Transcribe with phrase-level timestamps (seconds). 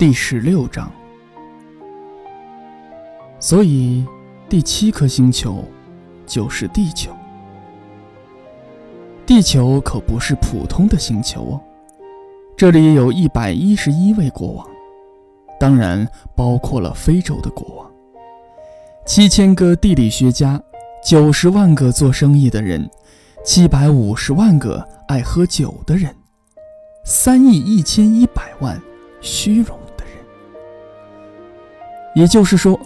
[0.00, 0.90] 第十六章。
[3.38, 4.02] 所以，
[4.48, 5.62] 第七颗星球
[6.24, 7.14] 就是地球。
[9.26, 11.60] 地球可不是普通的星球哦，
[12.56, 14.66] 这里有一百一十一位国王，
[15.58, 17.90] 当然包括了非洲的国王，
[19.04, 20.58] 七千个地理学家，
[21.04, 22.90] 九十万个做生意的人，
[23.44, 26.16] 七百五十万个爱喝酒的人，
[27.04, 28.80] 三亿一千一百万
[29.20, 29.78] 虚荣，
[32.20, 32.78] 也就是说。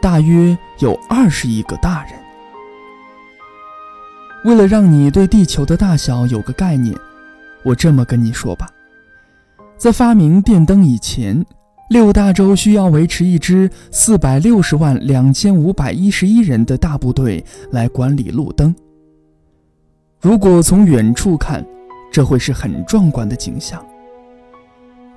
[0.00, 2.12] 大约有二十亿个大人。
[4.44, 6.96] 为了让你对地球的大小有个概念，
[7.64, 8.70] 我这么跟你说吧：
[9.76, 11.44] 在发明电灯以前，
[11.90, 18.72] 六大洲需要维持一支四百六十万两千五百一十一人的大部队来管理路灯。
[20.20, 21.66] 如果从远处看，
[22.12, 23.84] 这会是很壮观的景象。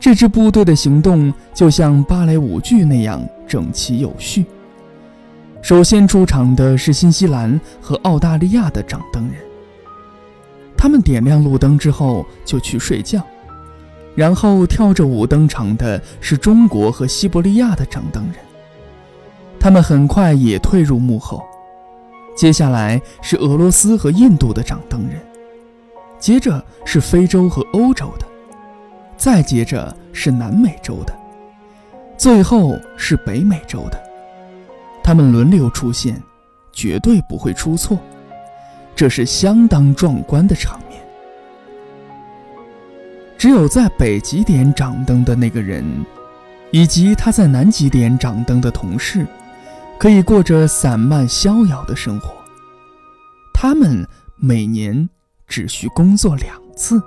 [0.00, 4.44] 这支部队的行动就像芭蕾舞剧那样整齐有序。
[5.60, 9.42] 首先出场的是新西兰和澳大利亚的掌灯人。
[10.76, 13.20] 他们点亮路灯之后就去睡觉，
[14.14, 18.34] 然后跳着舞登场的是中国和西伯利亚的掌灯人。
[19.58, 21.44] 他们很快也退入幕后。
[22.36, 25.20] 接下来是俄罗斯和印度的掌灯人，
[26.20, 28.27] 接着是非洲和欧洲的，
[29.18, 31.12] 再接着是南美洲的，
[32.16, 34.00] 最后是北美洲的。
[35.02, 36.22] 他们轮流出现，
[36.72, 37.98] 绝对不会出错，
[38.94, 41.00] 这是相当壮观的场面。
[43.36, 45.84] 只有在北极点掌灯的那个人，
[46.70, 49.26] 以及他在南极点掌灯的同事，
[49.98, 52.32] 可以过着散漫逍遥的生活。
[53.52, 55.08] 他们每年
[55.48, 57.02] 只需工作两次。